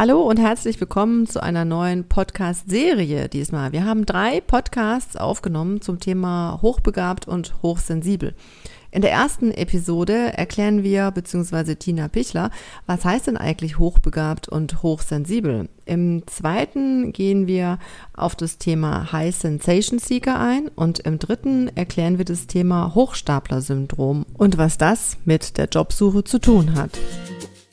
[0.00, 3.72] Hallo und herzlich willkommen zu einer neuen Podcast-Serie diesmal.
[3.72, 8.36] Wir haben drei Podcasts aufgenommen zum Thema hochbegabt und hochsensibel.
[8.92, 11.74] In der ersten Episode erklären wir bzw.
[11.74, 12.52] Tina Pichler,
[12.86, 15.68] was heißt denn eigentlich hochbegabt und hochsensibel.
[15.84, 17.80] Im zweiten gehen wir
[18.16, 24.26] auf das Thema High Sensation Seeker ein und im dritten erklären wir das Thema Hochstapler-Syndrom
[24.34, 26.96] und was das mit der Jobsuche zu tun hat.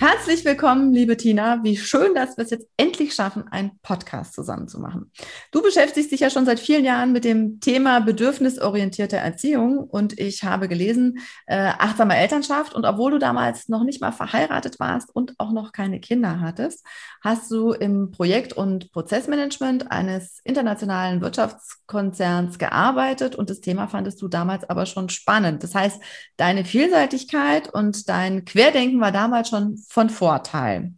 [0.00, 1.64] Herzlich willkommen, liebe Tina.
[1.64, 5.10] Wie schön, dass wir es jetzt endlich schaffen, einen Podcast zusammen zu machen.
[5.50, 10.44] Du beschäftigst dich ja schon seit vielen Jahren mit dem Thema bedürfnisorientierte Erziehung und ich
[10.44, 12.76] habe gelesen, äh, achtsame Elternschaft.
[12.76, 16.86] Und obwohl du damals noch nicht mal verheiratet warst und auch noch keine Kinder hattest,
[17.20, 24.28] hast du im Projekt- und Prozessmanagement eines internationalen Wirtschaftskonzerns gearbeitet und das Thema fandest du
[24.28, 25.64] damals aber schon spannend.
[25.64, 26.00] Das heißt,
[26.36, 30.92] deine Vielseitigkeit und dein Querdenken war damals schon von Vorteil.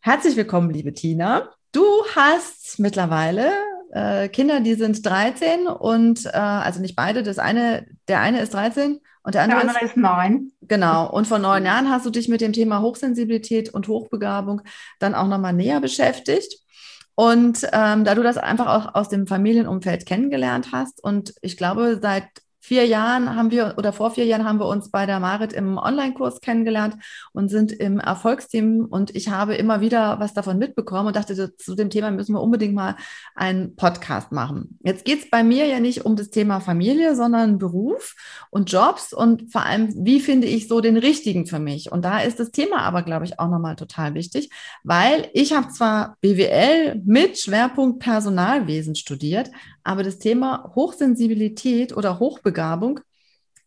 [0.00, 1.48] Herzlich willkommen, liebe Tina.
[1.72, 3.52] Du hast mittlerweile
[3.92, 8.52] äh, Kinder, die sind 13 und äh, also nicht beide, das eine, der eine ist
[8.52, 10.52] 13 und der andere, der andere ist, neun.
[10.62, 11.10] Genau.
[11.10, 14.62] Und vor neun Jahren hast du dich mit dem Thema Hochsensibilität und Hochbegabung
[14.98, 16.58] dann auch nochmal näher beschäftigt.
[17.14, 21.98] Und ähm, da du das einfach auch aus dem Familienumfeld kennengelernt hast und ich glaube,
[22.02, 22.24] seit
[22.66, 25.78] vier Jahren haben wir oder vor vier Jahren haben wir uns bei der Marit im
[25.78, 26.96] Online-Kurs kennengelernt
[27.32, 31.74] und sind im Erfolgsteam und ich habe immer wieder was davon mitbekommen und dachte, zu
[31.76, 32.96] dem Thema müssen wir unbedingt mal
[33.36, 34.80] einen Podcast machen.
[34.82, 38.16] Jetzt geht es bei mir ja nicht um das Thema Familie, sondern Beruf
[38.50, 41.92] und Jobs und vor allem, wie finde ich so den richtigen für mich?
[41.92, 44.50] Und da ist das Thema aber, glaube ich, auch nochmal total wichtig,
[44.82, 49.50] weil ich habe zwar BWL mit Schwerpunkt Personalwesen studiert,
[49.86, 53.00] aber das Thema Hochsensibilität oder Hochbegabung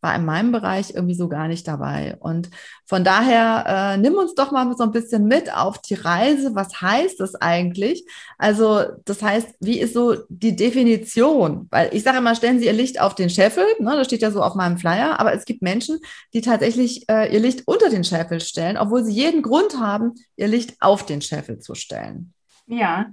[0.01, 2.15] war in meinem Bereich irgendwie so gar nicht dabei.
[2.19, 2.49] Und
[2.85, 6.55] von daher äh, nimm uns doch mal so ein bisschen mit auf die Reise.
[6.55, 8.05] Was heißt das eigentlich?
[8.37, 11.67] Also das heißt, wie ist so die Definition?
[11.69, 13.65] Weil ich sage immer, stellen Sie Ihr Licht auf den Scheffel.
[13.79, 15.19] Ne, das steht ja so auf meinem Flyer.
[15.19, 15.99] Aber es gibt Menschen,
[16.33, 20.47] die tatsächlich äh, ihr Licht unter den Scheffel stellen, obwohl sie jeden Grund haben, ihr
[20.47, 22.33] Licht auf den Scheffel zu stellen.
[22.67, 23.07] Ja,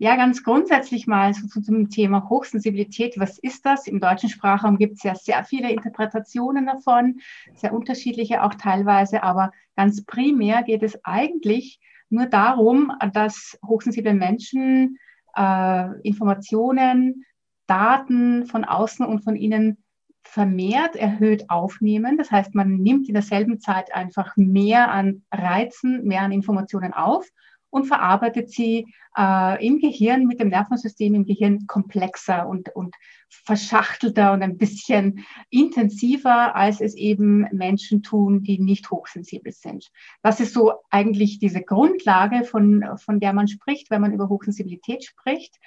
[0.00, 3.18] ja, ganz grundsätzlich mal so zum Thema Hochsensibilität.
[3.18, 3.88] Was ist das?
[3.88, 7.20] Im deutschen Sprachraum gibt es ja sehr viele Interpretationen davon,
[7.54, 14.98] sehr unterschiedliche auch teilweise, aber ganz primär geht es eigentlich nur darum, dass hochsensible Menschen
[15.36, 17.24] äh, Informationen,
[17.66, 19.78] Daten von außen und von innen
[20.22, 22.16] vermehrt erhöht aufnehmen.
[22.16, 27.26] Das heißt, man nimmt in derselben Zeit einfach mehr an Reizen, mehr an Informationen auf
[27.70, 28.86] und verarbeitet sie
[29.16, 32.94] äh, im Gehirn mit dem Nervensystem im Gehirn komplexer und, und
[33.28, 39.90] verschachtelter und ein bisschen intensiver, als es eben Menschen tun, die nicht hochsensibel sind.
[40.22, 45.04] Das ist so eigentlich diese Grundlage, von, von der man spricht, wenn man über Hochsensibilität
[45.04, 45.58] spricht.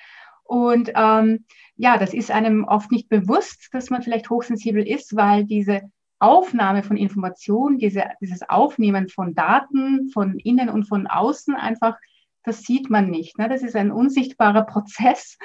[0.43, 1.45] Und ähm,
[1.75, 5.81] ja, das ist einem oft nicht bewusst, dass man vielleicht hochsensibel ist, weil diese
[6.21, 11.97] Aufnahme von Informationen, diese, dieses Aufnehmen von Daten von innen und von außen einfach,
[12.43, 13.37] das sieht man nicht.
[13.37, 13.49] Ne?
[13.49, 15.37] Das ist ein unsichtbarer Prozess,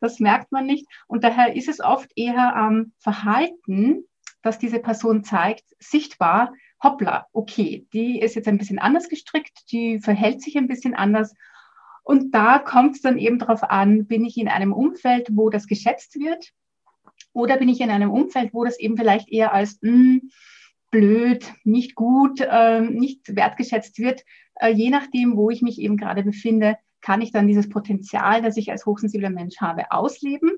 [0.00, 0.86] das merkt man nicht.
[1.06, 4.04] Und daher ist es oft eher am Verhalten,
[4.42, 6.52] dass diese Person zeigt, sichtbar,
[6.82, 11.34] hoppla, okay, die ist jetzt ein bisschen anders gestrickt, die verhält sich ein bisschen anders.
[12.02, 15.68] Und da kommt es dann eben darauf an, bin ich in einem Umfeld, wo das
[15.68, 16.52] geschätzt wird,
[17.32, 20.30] oder bin ich in einem Umfeld, wo das eben vielleicht eher als mh, hm,
[20.90, 24.22] blöd, nicht gut, äh, nicht wertgeschätzt wird?
[24.56, 28.56] Äh, je nachdem, wo ich mich eben gerade befinde, kann ich dann dieses Potenzial, das
[28.56, 30.50] ich als hochsensibler Mensch habe, ausleben.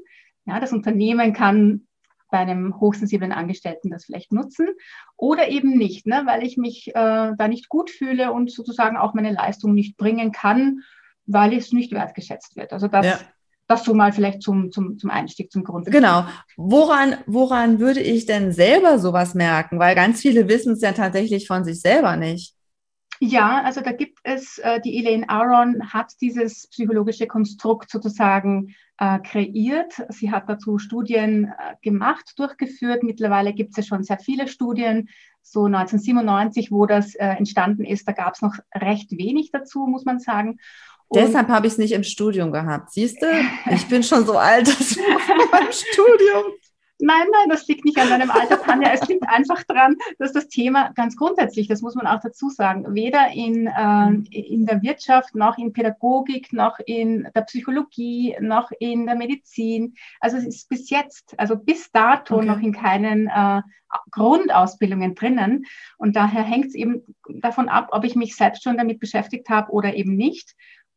[0.45, 1.87] Ja, das Unternehmen kann
[2.31, 4.69] bei einem hochsensiblen Angestellten das vielleicht nutzen
[5.17, 9.15] oder eben nicht, ne, weil ich mich äh, da nicht gut fühle und sozusagen auch
[9.15, 10.81] meine Leistung nicht bringen kann,
[11.27, 12.73] weil es nicht wertgeschätzt wird.
[12.73, 13.19] Also das ja.
[13.67, 15.87] Das so mal vielleicht zum, zum, zum Einstieg, zum Grund.
[15.91, 16.27] Genau.
[16.57, 19.79] Woran, woran würde ich denn selber sowas merken?
[19.79, 22.55] Weil ganz viele wissen es ja tatsächlich von sich selber nicht.
[23.21, 29.19] Ja, also da gibt es, äh, die Elaine Aron hat dieses psychologische Konstrukt sozusagen äh,
[29.21, 29.95] kreiert.
[30.09, 33.03] Sie hat dazu Studien äh, gemacht, durchgeführt.
[33.03, 35.09] Mittlerweile gibt es ja schon sehr viele Studien.
[35.43, 40.05] So 1997, wo das äh, entstanden ist, da gab es noch recht wenig dazu, muss
[40.05, 40.59] man sagen.
[41.13, 42.93] Deshalb habe ich es nicht im Studium gehabt.
[42.93, 43.27] Siehst du,
[43.71, 46.55] ich bin schon so alt, das war mein Studium.
[47.01, 48.93] Nein, nein, das liegt nicht an deinem Alter, Tanja.
[48.93, 52.95] Es liegt einfach daran, dass das Thema ganz grundsätzlich, das muss man auch dazu sagen,
[52.95, 59.07] weder in, äh, in der Wirtschaft noch in Pädagogik noch in der Psychologie noch in
[59.07, 62.47] der Medizin, also es ist bis jetzt, also bis dato okay.
[62.47, 63.63] noch in keinen äh,
[64.13, 65.67] Grundausbildungen drinnen.
[65.99, 69.73] Und daher hängt es eben davon ab, ob ich mich selbst schon damit beschäftigt habe
[69.73, 70.55] oder eben nicht,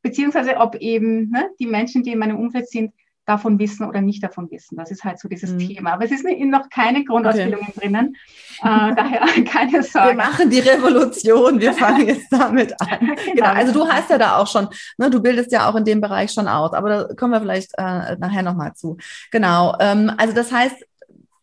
[0.07, 2.92] beziehungsweise ob eben ne, die Menschen, die in meinem Umfeld sind,
[3.27, 4.77] davon wissen oder nicht davon wissen.
[4.77, 5.59] Das ist halt so dieses mhm.
[5.59, 5.94] Thema.
[5.94, 7.80] Aber es ist noch keine Grundausbildungen okay.
[7.80, 8.15] drinnen.
[8.63, 10.09] Äh, daher keine Sorge.
[10.09, 11.62] Wir machen die Revolution.
[11.62, 13.00] Wir fangen jetzt damit an.
[13.00, 13.33] genau.
[13.36, 13.45] genau.
[13.45, 14.68] Also du hast ja da auch schon,
[14.98, 16.74] ne, du bildest ja auch in dem Bereich schon aus.
[16.74, 18.98] Aber da kommen wir vielleicht äh, nachher nochmal zu.
[19.30, 19.75] Genau.
[19.80, 20.77] Ähm, also das heißt,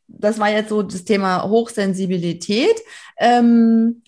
[0.09, 2.81] das war jetzt so das Thema Hochsensibilität.
[3.17, 4.03] Ähm,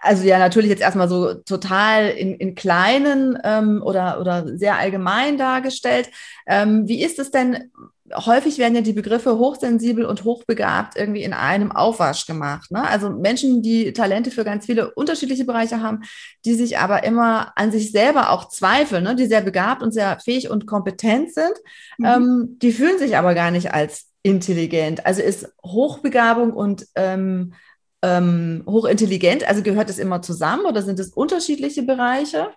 [0.00, 5.38] also ja, natürlich jetzt erstmal so total in, in kleinen ähm, oder, oder sehr allgemein
[5.38, 6.10] dargestellt.
[6.46, 7.70] Ähm, wie ist es denn?
[8.14, 12.70] Häufig werden ja die Begriffe hochsensibel und hochbegabt irgendwie in einem Aufwasch gemacht.
[12.70, 12.86] Ne?
[12.88, 16.02] Also Menschen, die Talente für ganz viele unterschiedliche Bereiche haben,
[16.44, 19.16] die sich aber immer an sich selber auch zweifeln, ne?
[19.16, 21.54] die sehr begabt und sehr fähig und kompetent sind,
[21.98, 22.06] mhm.
[22.06, 25.04] ähm, die fühlen sich aber gar nicht als intelligent.
[25.04, 27.54] Also ist Hochbegabung und ähm,
[28.02, 29.46] ähm, hochintelligent?
[29.48, 32.50] Also gehört es immer zusammen oder sind es unterschiedliche Bereiche?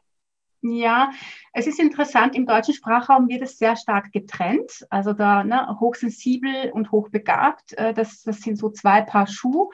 [0.61, 1.11] Ja,
[1.53, 4.85] es ist interessant, im deutschen Sprachraum wird es sehr stark getrennt.
[4.89, 9.69] Also da ne, hochsensibel und hochbegabt, äh, das, das sind so zwei Paar Schuhe.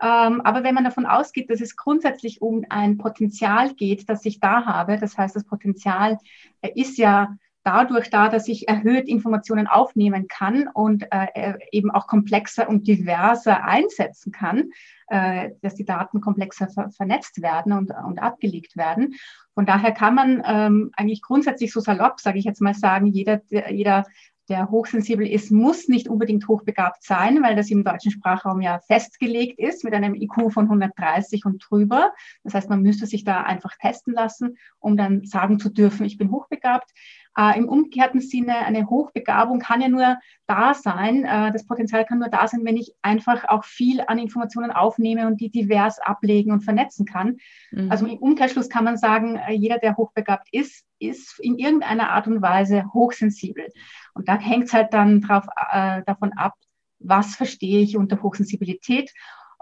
[0.00, 4.40] Ähm, aber wenn man davon ausgeht, dass es grundsätzlich um ein Potenzial geht, das ich
[4.40, 6.18] da habe, das heißt, das Potenzial
[6.62, 11.90] äh, ist ja dadurch da, dass ich erhöht Informationen aufnehmen kann und äh, äh eben
[11.90, 14.70] auch komplexer und diverser einsetzen kann,
[15.08, 19.14] äh, dass die Daten komplexer ver vernetzt werden und, und abgelegt werden.
[19.54, 23.36] Von daher kann man ähm, eigentlich grundsätzlich so salopp, sage ich jetzt mal sagen, jeder,
[23.36, 24.04] der, jeder
[24.48, 29.58] der hochsensibel ist, muss nicht unbedingt hochbegabt sein, weil das im deutschen Sprachraum ja festgelegt
[29.58, 32.12] ist mit einem IQ von 130 und drüber.
[32.42, 36.18] Das heißt, man müsste sich da einfach testen lassen, um dann sagen zu dürfen, ich
[36.18, 36.90] bin hochbegabt.
[37.36, 42.18] Äh, Im umgekehrten Sinne, eine Hochbegabung kann ja nur da sein, äh, das Potenzial kann
[42.18, 46.52] nur da sein, wenn ich einfach auch viel an Informationen aufnehme und die divers ablegen
[46.52, 47.38] und vernetzen kann.
[47.70, 47.90] Mhm.
[47.90, 52.26] Also im Umkehrschluss kann man sagen, äh, jeder, der hochbegabt ist, ist in irgendeiner Art
[52.26, 53.66] und Weise hochsensibel.
[54.14, 56.54] Und da hängt es halt dann drauf, äh, davon ab,
[56.98, 59.10] was verstehe ich unter Hochsensibilität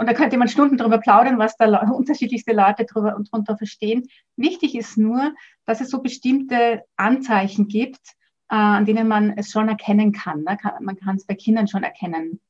[0.00, 4.08] und da könnte man Stunden drüber plaudern, was da unterschiedlichste Leute drüber und drunter verstehen.
[4.35, 5.35] Wichtig ist nur,
[5.67, 8.00] dass es so bestimmte Anzeichen gibt,
[8.49, 10.43] äh, an denen man es schon erkennen kann.
[10.44, 10.56] Ne?
[10.81, 12.41] man kann es bei Kindern schon erkennen.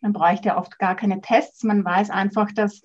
[0.00, 1.62] Man bräuchte ja oft gar keine Tests.
[1.62, 2.82] Man weiß einfach, dass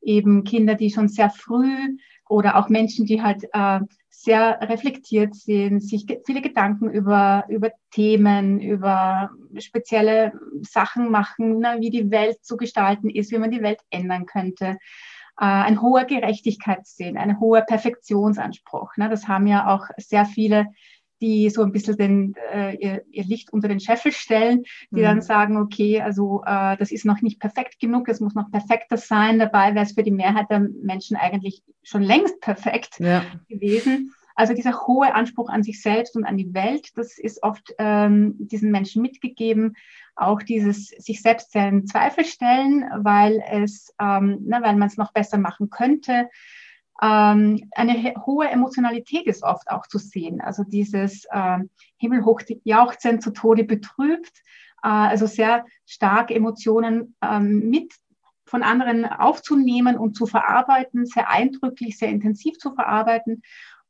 [0.00, 1.96] eben Kinder, die schon sehr früh
[2.28, 8.60] oder auch Menschen, die halt äh, sehr reflektiert sind, sich viele Gedanken über, über Themen,
[8.60, 13.80] über spezielle Sachen machen, ne, wie die Welt zu gestalten ist, wie man die Welt
[13.90, 14.78] ändern könnte.
[15.40, 18.96] Äh, ein hoher Gerechtigkeitssinn, ein hoher Perfektionsanspruch.
[18.96, 20.66] Ne, das haben ja auch sehr viele
[21.20, 25.04] die so ein bisschen den, äh, ihr, ihr, Licht unter den Scheffel stellen, die mhm.
[25.04, 28.96] dann sagen, okay, also äh, das ist noch nicht perfekt genug, es muss noch perfekter
[28.96, 29.38] sein.
[29.38, 33.24] Dabei wäre es für die Mehrheit der Menschen eigentlich schon längst perfekt ja.
[33.48, 34.12] gewesen.
[34.34, 38.36] Also dieser hohe Anspruch an sich selbst und an die Welt, das ist oft ähm,
[38.38, 39.76] diesen Menschen mitgegeben.
[40.16, 45.12] Auch dieses sich selbst in Zweifel stellen, weil es, ähm, ne, weil man es noch
[45.12, 46.28] besser machen könnte
[47.02, 50.40] ähm, eine hohe Emotionalität ist oft auch zu sehen.
[50.40, 51.58] Also dieses äh,
[51.96, 54.32] himmelhoch jauchzen, zu Tode betrübt,
[54.82, 57.94] äh, also sehr stark Emotionen ähm, mit
[58.44, 63.42] von anderen aufzunehmen und zu verarbeiten, sehr eindrücklich, sehr intensiv zu verarbeiten.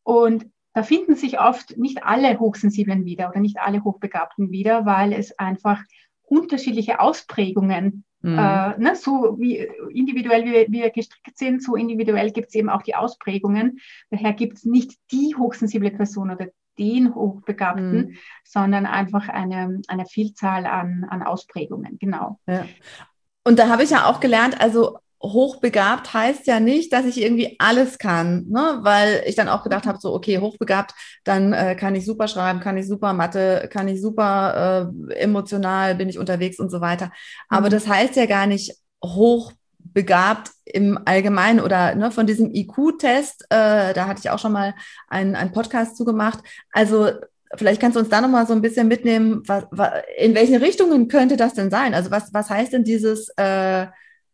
[0.02, 5.12] Und da finden sich oft nicht alle Hochsensiblen wieder oder nicht alle Hochbegabten wieder, weil
[5.12, 5.82] es einfach
[6.22, 8.38] unterschiedliche Ausprägungen Mhm.
[8.38, 12.82] Äh, ne, so wie individuell wie, wir gestrickt sind, so individuell gibt es eben auch
[12.82, 13.80] die Ausprägungen.
[14.10, 16.48] Daher gibt es nicht die hochsensible Person oder
[16.78, 18.16] den Hochbegabten, mhm.
[18.44, 22.38] sondern einfach eine, eine Vielzahl an, an Ausprägungen, genau.
[22.46, 22.64] Ja.
[23.44, 27.56] Und da habe ich ja auch gelernt, also hochbegabt heißt ja nicht, dass ich irgendwie
[27.58, 28.78] alles kann, ne?
[28.82, 32.60] weil ich dann auch gedacht habe, so, okay, hochbegabt, dann äh, kann ich super schreiben,
[32.60, 37.12] kann ich super Mathe, kann ich super äh, emotional, bin ich unterwegs und so weiter.
[37.48, 37.72] Aber mhm.
[37.72, 44.06] das heißt ja gar nicht hochbegabt im Allgemeinen oder ne, von diesem IQ-Test, äh, da
[44.06, 44.74] hatte ich auch schon mal
[45.08, 46.38] einen, einen Podcast zu gemacht.
[46.72, 47.10] Also
[47.56, 51.08] Vielleicht kannst du uns da nochmal so ein bisschen mitnehmen, was, was, in welchen Richtungen
[51.08, 51.94] könnte das denn sein?
[51.94, 53.88] Also was, was heißt denn dieses äh,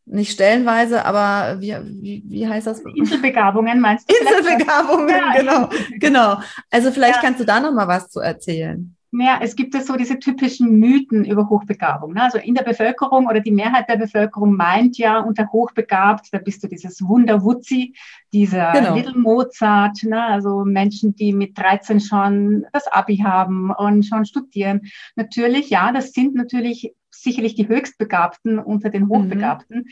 [0.07, 2.81] nicht stellenweise, aber wie, wie, wie heißt das?
[2.95, 4.15] Inselbegabungen meinst du?
[4.15, 5.33] Inselbegabungen, ja.
[5.37, 6.41] genau, genau.
[6.71, 7.23] Also vielleicht ja.
[7.23, 8.97] kannst du da noch mal was zu erzählen.
[9.13, 12.13] Ja, es gibt ja so diese typischen Mythen über Hochbegabung.
[12.13, 12.23] Ne?
[12.23, 16.63] Also in der Bevölkerung oder die Mehrheit der Bevölkerung meint ja unter hochbegabt, da bist
[16.63, 17.95] du dieses Wunderwutzi,
[18.33, 18.95] dieser genau.
[18.95, 20.23] Little Mozart, ne?
[20.23, 24.83] also Menschen, die mit 13 schon das Abi haben und schon studieren.
[25.15, 26.93] Natürlich, ja, das sind natürlich
[27.27, 29.09] sicherlich die Höchstbegabten unter den.
[29.09, 29.79] Hochbegabten.
[29.79, 29.87] Mhm.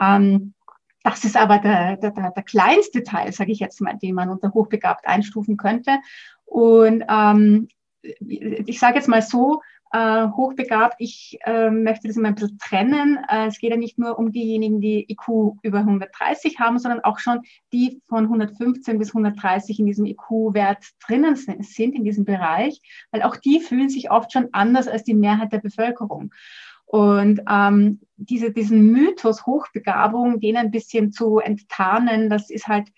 [0.00, 0.54] Ähm,
[1.02, 4.52] das ist aber der, der, der kleinste Teil, sage ich jetzt mal, den man unter
[4.54, 5.98] hochbegabt einstufen könnte.
[6.44, 7.68] Und ähm,
[8.00, 9.60] ich sage jetzt mal so,
[9.94, 13.18] äh, hochbegabt, ich äh, möchte das immer ein bisschen trennen.
[13.28, 17.20] Äh, es geht ja nicht nur um diejenigen, die IQ über 130 haben, sondern auch
[17.20, 22.80] schon die von 115 bis 130 in diesem IQ-Wert drinnen sind, in diesem Bereich,
[23.12, 26.32] weil auch die fühlen sich oft schon anders als die Mehrheit der Bevölkerung.
[26.86, 32.88] Und ähm, diese, diesen Mythos Hochbegabung, den ein bisschen zu enttarnen, das ist halt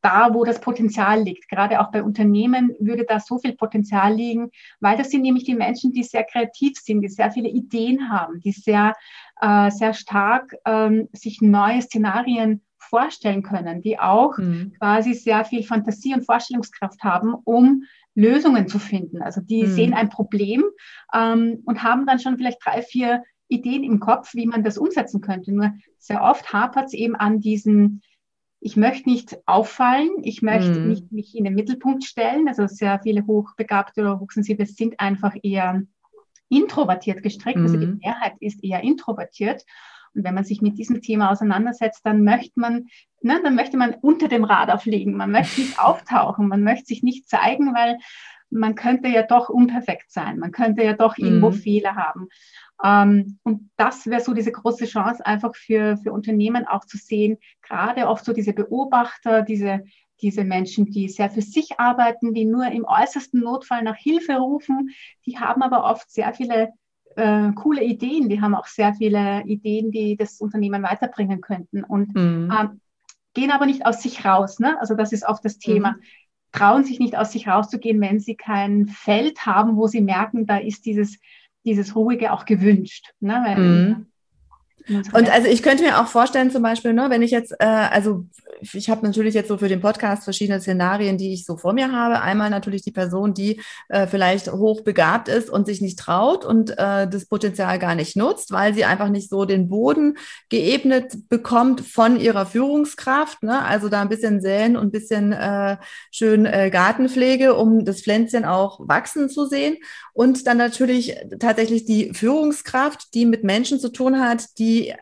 [0.00, 1.48] da, wo das Potenzial liegt.
[1.48, 5.54] Gerade auch bei Unternehmen würde da so viel Potenzial liegen, weil das sind nämlich die
[5.54, 8.94] Menschen, die sehr kreativ sind, die sehr viele Ideen haben, die sehr,
[9.40, 14.72] äh, sehr stark ähm, sich neue Szenarien vorstellen können, die auch mhm.
[14.78, 17.82] quasi sehr viel Fantasie und Vorstellungskraft haben, um
[18.18, 19.22] Lösungen zu finden.
[19.22, 19.72] Also die mhm.
[19.72, 20.64] sehen ein Problem
[21.14, 25.20] ähm, und haben dann schon vielleicht drei, vier Ideen im Kopf, wie man das umsetzen
[25.20, 25.52] könnte.
[25.52, 28.02] Nur sehr oft hapert es eben an diesen
[28.60, 30.88] ich möchte nicht auffallen, ich möchte mhm.
[30.88, 32.48] nicht mich in den Mittelpunkt stellen.
[32.48, 35.82] Also sehr viele Hochbegabte oder Hochsensible sind einfach eher
[36.48, 37.58] introvertiert gestrickt.
[37.58, 37.62] Mhm.
[37.62, 38.00] Also die mhm.
[38.02, 39.64] Mehrheit ist eher introvertiert.
[40.18, 42.88] Und wenn man sich mit diesem Thema auseinandersetzt, dann möchte man,
[43.22, 45.16] ne, dann möchte man unter dem Radar fliegen.
[45.16, 47.98] Man möchte nicht auftauchen, man möchte sich nicht zeigen, weil
[48.50, 50.38] man könnte ja doch unperfekt sein.
[50.38, 51.54] Man könnte ja doch irgendwo mhm.
[51.54, 52.28] Fehler haben.
[52.82, 57.38] Ähm, und das wäre so diese große Chance einfach für, für Unternehmen auch zu sehen,
[57.62, 59.84] gerade auch so diese Beobachter, diese,
[60.20, 64.90] diese Menschen, die sehr für sich arbeiten, die nur im äußersten Notfall nach Hilfe rufen,
[65.26, 66.70] die haben aber oft sehr viele
[67.18, 72.14] äh, coole Ideen, die haben auch sehr viele Ideen, die das Unternehmen weiterbringen könnten und
[72.14, 72.52] mhm.
[72.56, 72.80] ähm,
[73.34, 74.58] gehen aber nicht aus sich raus.
[74.58, 74.80] Ne?
[74.80, 75.92] Also das ist oft das Thema.
[75.92, 76.02] Mhm.
[76.52, 80.56] Trauen sich nicht aus sich rauszugehen, wenn sie kein Feld haben, wo sie merken, da
[80.56, 81.18] ist dieses
[81.64, 83.12] dieses Ruhige auch gewünscht.
[83.20, 83.42] Ne?
[83.44, 84.06] Weil, mhm.
[84.88, 88.24] Und also ich könnte mir auch vorstellen, zum Beispiel, ne, wenn ich jetzt, äh, also
[88.60, 91.92] ich habe natürlich jetzt so für den Podcast verschiedene Szenarien, die ich so vor mir
[91.92, 92.20] habe.
[92.20, 97.08] Einmal natürlich die Person, die äh, vielleicht hochbegabt ist und sich nicht traut und äh,
[97.08, 100.16] das Potenzial gar nicht nutzt, weil sie einfach nicht so den Boden
[100.48, 103.42] geebnet bekommt von ihrer Führungskraft.
[103.42, 103.64] Ne?
[103.64, 105.76] Also da ein bisschen säen und ein bisschen äh,
[106.10, 109.76] schön äh, Gartenpflege, um das Pflänzchen auch wachsen zu sehen.
[110.12, 114.94] Und dann natürlich tatsächlich die Führungskraft, die mit Menschen zu tun hat, die die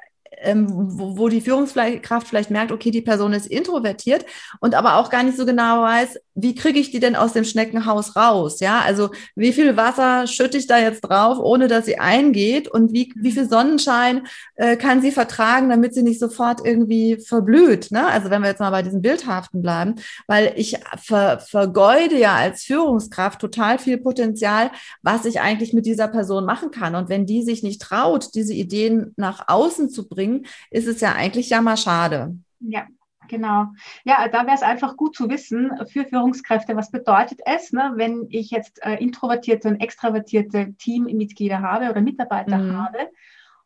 [0.47, 4.25] ähm, wo, wo die Führungskraft vielleicht merkt, okay, die Person ist introvertiert
[4.61, 7.45] und aber auch gar nicht so genau weiß, wie kriege ich die denn aus dem
[7.45, 8.61] Schneckenhaus raus?
[8.61, 12.93] Ja, also wie viel Wasser schütte ich da jetzt drauf, ohne dass sie eingeht und
[12.93, 14.27] wie, wie viel Sonnenschein
[14.57, 17.91] äh, kann sie vertragen, damit sie nicht sofort irgendwie verblüht?
[17.91, 18.07] Ne?
[18.07, 19.95] Also wenn wir jetzt mal bei diesem Bildhaften bleiben,
[20.27, 24.71] weil ich ver, vergeude ja als Führungskraft total viel Potenzial,
[25.03, 26.95] was ich eigentlich mit dieser Person machen kann.
[26.95, 31.01] Und wenn die sich nicht traut, diese Ideen nach außen zu bringen, bringen, ist es
[31.01, 32.37] ja eigentlich ja mal schade.
[32.61, 32.87] Ja,
[33.29, 33.67] Genau.
[34.05, 38.27] Ja, da wäre es einfach gut zu wissen für Führungskräfte, was bedeutet es, ne, wenn
[38.31, 42.77] ich jetzt äh, introvertierte und extravertierte Teammitglieder habe oder Mitarbeiter mhm.
[42.77, 43.11] habe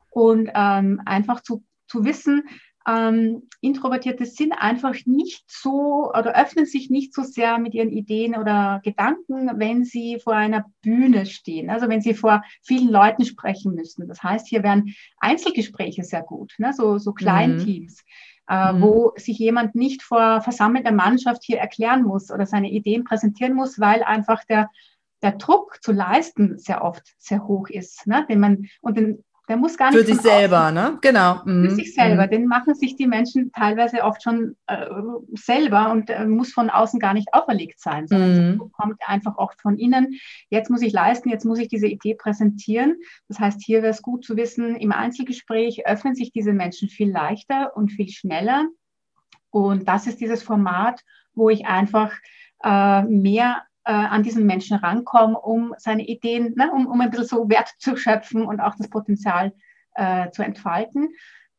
[0.09, 2.45] und ähm, einfach zu, zu wissen,
[2.87, 8.35] ähm, Introvertierte sind einfach nicht so oder öffnen sich nicht so sehr mit ihren Ideen
[8.35, 13.75] oder Gedanken, wenn sie vor einer Bühne stehen, also wenn sie vor vielen Leuten sprechen
[13.75, 14.09] müssen.
[14.09, 16.73] Das heißt, hier wären Einzelgespräche sehr gut, ne?
[16.73, 18.03] so, so Kleinteams.
[18.03, 18.31] Mhm.
[18.49, 18.83] Äh, mhm.
[18.83, 23.79] wo sich jemand nicht vor versammelter Mannschaft hier erklären muss oder seine Ideen präsentieren muss,
[23.79, 24.71] weil einfach der,
[25.23, 28.27] der Druck zu leisten sehr oft sehr hoch ist, ne?
[28.29, 29.99] den man und den der muss gar nicht.
[29.99, 30.99] Für sich selber, außen, ne?
[31.01, 31.43] Genau.
[31.45, 31.65] Mhm.
[31.65, 32.27] Für sich selber.
[32.27, 32.31] Mhm.
[32.31, 34.87] Den machen sich die Menschen teilweise oft schon äh,
[35.33, 38.71] selber und äh, muss von außen gar nicht auferlegt sein, sondern mhm.
[38.71, 40.21] kommt einfach oft von innen.
[40.51, 42.95] Jetzt muss ich leisten, jetzt muss ich diese Idee präsentieren.
[43.27, 47.11] Das heißt, hier wäre es gut zu wissen, im Einzelgespräch öffnen sich diese Menschen viel
[47.11, 48.69] leichter und viel schneller.
[49.51, 51.01] Und das ist dieses Format,
[51.35, 52.13] wo ich einfach
[52.63, 57.27] äh, mehr äh, an diesen Menschen rankommen, um seine Ideen, ne, um, um ein bisschen
[57.27, 59.53] so Wert zu schöpfen und auch das Potenzial
[59.95, 61.11] äh, zu entfalten.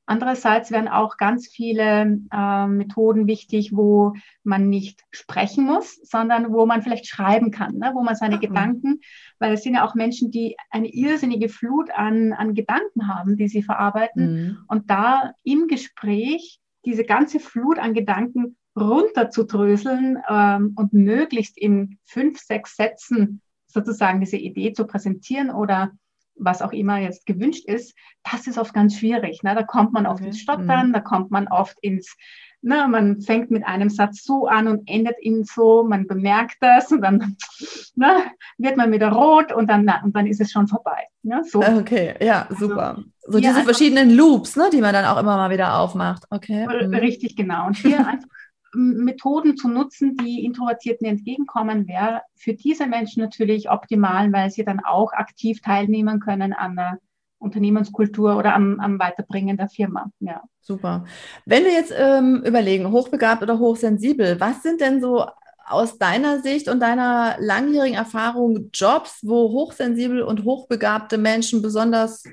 [0.06, 4.14] Andererseits werden auch ganz viele äh, Methoden wichtig, wo
[4.44, 7.92] man nicht sprechen muss, sondern wo man vielleicht schreiben kann, ne?
[7.94, 8.42] wo man seine mhm.
[8.42, 9.00] Gedanken,
[9.40, 13.48] weil es sind ja auch Menschen, die eine irrsinnige Flut an, an Gedanken haben, die
[13.48, 14.34] sie verarbeiten.
[14.34, 14.58] Mhm.
[14.68, 22.40] Und da im Gespräch diese ganze Flut an Gedanken runterzudröseln ähm, und möglichst in fünf,
[22.40, 25.92] sechs Sätzen sozusagen diese Idee zu präsentieren oder
[26.36, 27.94] was auch immer jetzt gewünscht ist,
[28.30, 29.44] das ist oft ganz schwierig.
[29.44, 29.54] Ne?
[29.54, 30.28] Da kommt man oft okay.
[30.28, 30.94] ins Stottern, mhm.
[30.94, 32.16] da kommt man oft ins,
[32.62, 36.92] ne, man fängt mit einem Satz so an und endet ihn so, man bemerkt das
[36.92, 37.38] und dann
[37.96, 38.24] ne,
[38.58, 41.08] wird man wieder rot und dann, und dann ist es schon vorbei.
[41.22, 41.44] Ne?
[41.46, 41.62] So.
[41.62, 42.98] Okay, ja, also super.
[42.98, 46.24] Also, so diese verschiedenen Loops, ne, die man dann auch immer mal wieder aufmacht.
[46.32, 46.66] Okay.
[46.66, 46.94] Mhm.
[46.96, 47.68] Richtig, genau.
[47.68, 48.28] Und hier einfach
[48.74, 54.80] Methoden zu nutzen, die Introvertierten entgegenkommen, wäre für diese Menschen natürlich optimal, weil sie dann
[54.80, 57.00] auch aktiv teilnehmen können an der
[57.38, 60.12] Unternehmenskultur oder am, am Weiterbringen der Firma.
[60.20, 60.44] Ja.
[60.62, 61.06] Super.
[61.46, 65.26] Wenn wir jetzt ähm, überlegen, hochbegabt oder hochsensibel, was sind denn so
[65.68, 72.24] aus deiner Sicht und deiner langjährigen Erfahrung Jobs, wo hochsensibel und hochbegabte Menschen besonders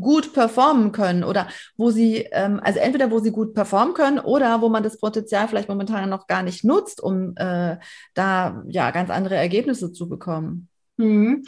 [0.00, 4.60] gut performen können oder wo sie, ähm, also entweder wo sie gut performen können oder
[4.60, 7.76] wo man das Potenzial vielleicht momentan noch gar nicht nutzt, um äh,
[8.14, 10.68] da ja ganz andere Ergebnisse zu bekommen.
[10.96, 11.44] Mhm.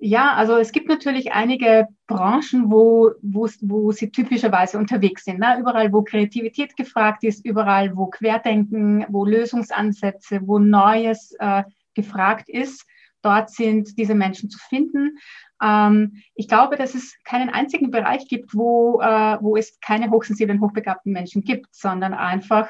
[0.00, 5.40] Ja, also es gibt natürlich einige Branchen, wo, wo, wo sie typischerweise unterwegs sind.
[5.40, 5.58] Ne?
[5.58, 11.64] Überall, wo Kreativität gefragt ist, überall, wo Querdenken, wo Lösungsansätze, wo Neues äh,
[11.94, 12.86] gefragt ist,
[13.22, 15.18] dort sind diese Menschen zu finden.
[15.62, 20.60] Ähm, ich glaube, dass es keinen einzigen Bereich gibt, wo, äh, wo es keine hochsensiblen,
[20.60, 22.68] hochbegabten Menschen gibt, sondern einfach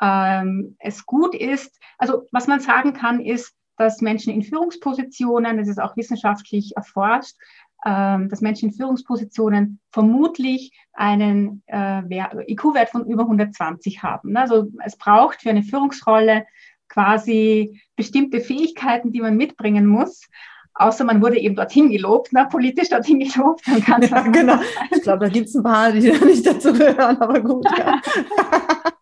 [0.00, 1.78] ähm, es gut ist.
[1.98, 7.34] Also was man sagen kann, ist, dass Menschen in Führungspositionen, das ist auch wissenschaftlich erforscht,
[7.86, 12.00] ähm, dass Menschen in Führungspositionen vermutlich einen äh,
[12.50, 14.36] IQ-Wert von über 120 haben.
[14.36, 16.46] Also es braucht für eine Führungsrolle
[16.88, 20.22] quasi bestimmte Fähigkeiten, die man mitbringen muss
[20.74, 24.60] außer man wurde eben dorthin gelobt, ne, politisch dorthin gelobt, dann kann ja, genau.
[24.90, 27.66] Ich glaube, da gibt es ein paar, die da nicht dazu gehören, aber gut.
[27.78, 28.00] Ja.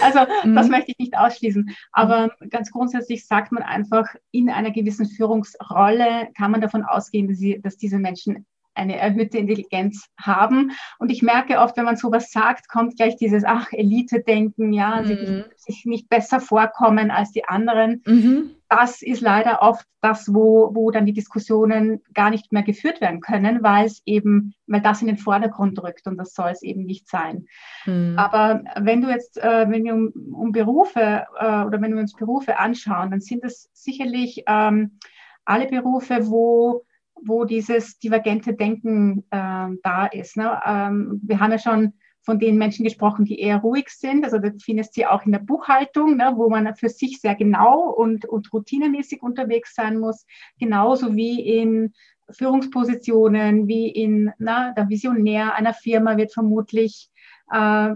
[0.00, 0.54] also mhm.
[0.54, 1.70] das möchte ich nicht ausschließen.
[1.92, 7.38] Aber ganz grundsätzlich sagt man einfach, in einer gewissen Führungsrolle kann man davon ausgehen, dass,
[7.38, 8.46] sie, dass diese Menschen
[8.78, 10.72] eine erhöhte Intelligenz haben.
[10.98, 15.44] Und ich merke oft, wenn man sowas sagt, kommt gleich dieses, ach, Elite-Denken, ja, mhm.
[15.56, 18.02] sich nicht besser vorkommen als die anderen.
[18.06, 18.50] Mhm.
[18.68, 23.20] Das ist leider oft das, wo, wo dann die Diskussionen gar nicht mehr geführt werden
[23.20, 26.84] können, weil es eben, weil das in den Vordergrund rückt und das soll es eben
[26.84, 27.46] nicht sein.
[27.86, 28.14] Mhm.
[28.18, 32.14] Aber wenn du jetzt, äh, wenn wir um, um Berufe äh, oder wenn wir uns
[32.14, 34.98] Berufe anschauen, dann sind es sicherlich ähm,
[35.44, 36.84] alle Berufe, wo
[37.24, 40.36] wo dieses divergente Denken äh, da ist.
[40.36, 40.60] Ne?
[40.64, 44.22] Ähm, wir haben ja schon von den Menschen gesprochen, die eher ruhig sind.
[44.22, 47.88] Also du findest sie auch in der Buchhaltung, ne, wo man für sich sehr genau
[47.88, 50.26] und, und routinemäßig unterwegs sein muss,
[50.58, 51.94] genauso wie in
[52.30, 57.08] Führungspositionen, wie in na, der Visionär einer Firma wird vermutlich
[57.50, 57.94] äh,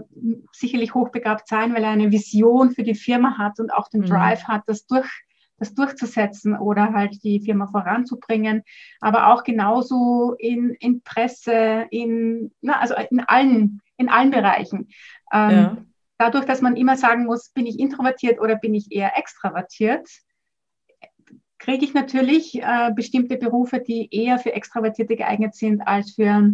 [0.51, 4.07] sicherlich hochbegabt sein, weil er eine Vision für die Firma hat und auch den mhm.
[4.07, 5.09] Drive hat, das durch
[5.63, 8.63] das durchzusetzen oder halt die Firma voranzubringen,
[8.99, 14.89] aber auch genauso in, in Presse, in, na, also in allen, in allen Bereichen.
[15.31, 15.77] Ähm, ja.
[16.17, 20.07] Dadurch, dass man immer sagen muss, bin ich introvertiert oder bin ich eher extravertiert,
[21.59, 26.51] kriege ich natürlich äh, bestimmte Berufe, die eher für Extravertierte geeignet sind als für,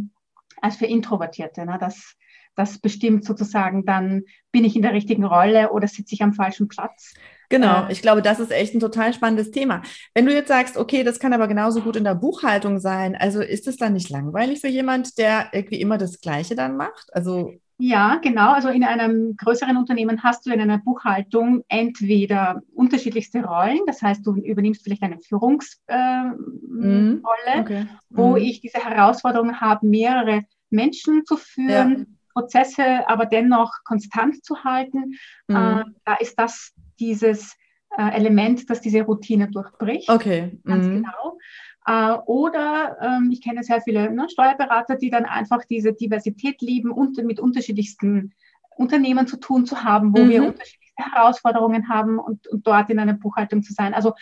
[0.62, 1.65] als für Introvertierte.
[1.65, 1.78] Ne?
[1.80, 2.15] Das,
[2.56, 6.67] das bestimmt sozusagen dann, bin ich in der richtigen Rolle oder sitze ich am falschen
[6.67, 7.15] Platz.
[7.50, 9.82] Genau, ich glaube, das ist echt ein total spannendes Thema.
[10.14, 13.42] Wenn du jetzt sagst, okay, das kann aber genauso gut in der Buchhaltung sein, also
[13.42, 17.10] ist es dann nicht langweilig für jemand, der irgendwie immer das Gleiche dann macht?
[17.14, 18.52] Also ja, genau.
[18.52, 24.28] Also in einem größeren Unternehmen hast du in einer Buchhaltung entweder unterschiedlichste Rollen, das heißt,
[24.28, 26.34] du übernimmst vielleicht eine Führungsrolle, äh,
[26.68, 27.24] mm,
[27.58, 27.88] okay.
[28.10, 28.38] wo mm.
[28.38, 32.06] ich diese Herausforderung habe, mehrere Menschen zu führen, ja.
[32.34, 35.16] Prozesse aber dennoch konstant zu halten.
[35.48, 35.82] Mm.
[36.04, 37.56] Da ist das dieses
[37.98, 40.10] äh, Element, das diese Routine durchbricht.
[40.10, 40.60] Okay.
[40.64, 41.04] Ganz mhm.
[41.04, 41.38] genau.
[41.86, 46.92] Äh, oder ähm, ich kenne sehr viele ne, Steuerberater, die dann einfach diese Diversität lieben
[46.92, 48.34] und mit unterschiedlichsten
[48.76, 50.30] Unternehmen zu tun zu haben, wo mhm.
[50.30, 53.94] wir unterschiedliche Herausforderungen haben und, und, dort in einer Buchhaltung zu sein.
[53.94, 54.14] Also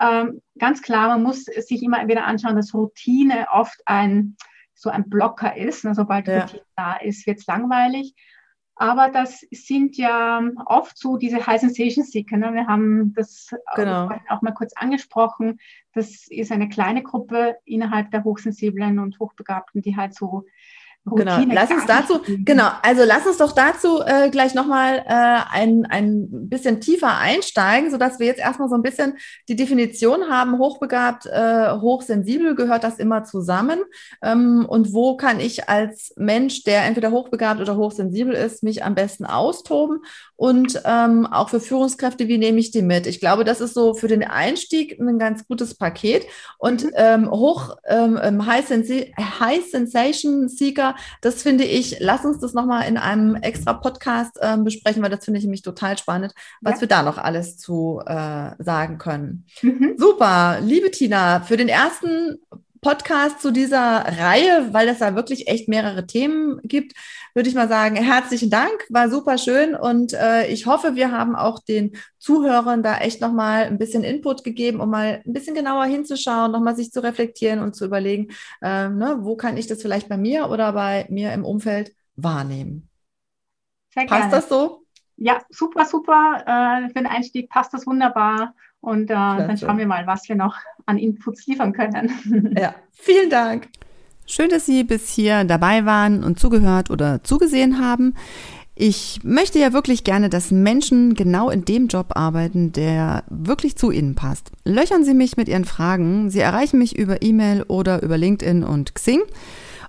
[0.00, 4.36] ähm, ganz klar, man muss sich immer wieder anschauen, dass Routine oft ein
[4.74, 5.84] so ein Blocker ist.
[5.84, 6.42] Ne, sobald ja.
[6.42, 8.14] Routine da ist, wird es langweilig.
[8.74, 12.36] Aber das sind ja oft so diese High Sensation Seeker.
[12.36, 12.54] Ne?
[12.54, 14.08] Wir haben das genau.
[14.28, 15.60] auch mal kurz angesprochen.
[15.92, 20.44] Das ist eine kleine Gruppe innerhalb der Hochsensiblen und Hochbegabten, die halt so
[21.04, 25.40] Routine genau, lass uns dazu, genau, also lass uns doch dazu äh, gleich nochmal äh,
[25.50, 30.58] ein, ein bisschen tiefer einsteigen, sodass wir jetzt erstmal so ein bisschen die Definition haben,
[30.58, 33.80] hochbegabt, äh, hochsensibel, gehört das immer zusammen?
[34.22, 38.94] Ähm, und wo kann ich als Mensch, der entweder hochbegabt oder hochsensibel ist, mich am
[38.94, 40.04] besten austoben?
[40.36, 43.06] Und ähm, auch für Führungskräfte, wie nehme ich die mit?
[43.06, 46.26] Ich glaube, das ist so für den Einstieg ein ganz gutes Paket.
[46.58, 46.90] Und mhm.
[46.94, 52.54] ähm, hoch ähm, ähm High, Sensi High Sensation Seeker das finde ich, lass uns das
[52.54, 56.76] nochmal in einem extra Podcast äh, besprechen, weil das finde ich nämlich total spannend, was
[56.76, 56.80] ja.
[56.82, 59.46] wir da noch alles zu äh, sagen können.
[59.62, 59.94] Mhm.
[59.96, 62.38] Super, liebe Tina, für den ersten
[62.82, 66.94] Podcast zu dieser Reihe, weil es da wirklich echt mehrere Themen gibt,
[67.32, 71.36] würde ich mal sagen, herzlichen Dank, war super schön und äh, ich hoffe, wir haben
[71.36, 75.84] auch den Zuhörern da echt nochmal ein bisschen Input gegeben, um mal ein bisschen genauer
[75.84, 80.08] hinzuschauen, nochmal sich zu reflektieren und zu überlegen, äh, ne, wo kann ich das vielleicht
[80.08, 82.88] bei mir oder bei mir im Umfeld wahrnehmen.
[83.94, 84.34] Sehr Passt gerne.
[84.34, 84.82] das so?
[85.16, 86.42] Ja, super, super.
[86.46, 88.54] Äh, für den Einstieg passt das wunderbar.
[88.82, 92.54] Und äh, dann schauen wir mal, was wir noch an Inputs liefern können.
[92.58, 93.68] Ja, vielen Dank.
[94.26, 98.14] Schön, dass Sie bis hier dabei waren und zugehört oder zugesehen haben.
[98.74, 103.92] Ich möchte ja wirklich gerne, dass Menschen genau in dem Job arbeiten, der wirklich zu
[103.92, 104.50] ihnen passt.
[104.64, 106.30] Löchern Sie mich mit Ihren Fragen.
[106.30, 109.20] Sie erreichen mich über E-Mail oder über LinkedIn und Xing.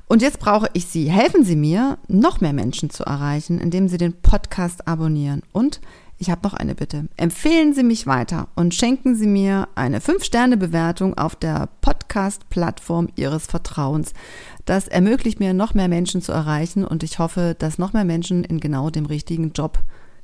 [0.07, 1.09] Und jetzt brauche ich Sie.
[1.09, 5.81] Helfen Sie mir, noch mehr Menschen zu erreichen, indem Sie den Podcast abonnieren und
[6.23, 7.09] ich habe noch eine Bitte.
[7.17, 14.13] Empfehlen Sie mich weiter und schenken Sie mir eine 5-Sterne-Bewertung auf der Podcast-Plattform Ihres Vertrauens.
[14.63, 18.45] Das ermöglicht mir, noch mehr Menschen zu erreichen und ich hoffe, dass noch mehr Menschen
[18.45, 19.79] in genau dem richtigen Job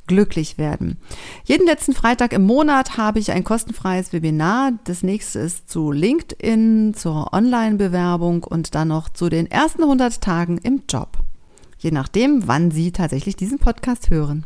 [0.08, 0.98] glücklich werden.
[1.44, 4.72] Jeden letzten Freitag im Monat habe ich ein kostenfreies Webinar.
[4.86, 10.60] Das nächste ist zu LinkedIn, zur Online-Bewerbung und dann noch zu den ersten 100 Tagen
[10.60, 11.18] im Job.
[11.78, 14.46] Je nachdem, wann Sie tatsächlich diesen Podcast hören.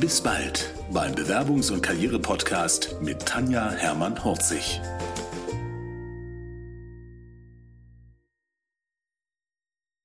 [0.00, 4.80] Bis bald beim Bewerbungs- und Karriere-Podcast mit Tanja Hermann-Horzig.